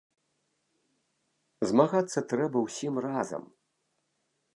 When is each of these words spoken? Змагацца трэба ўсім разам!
Змагацца 1.71 2.19
трэба 2.31 2.57
ўсім 2.65 2.93
разам! 3.07 3.43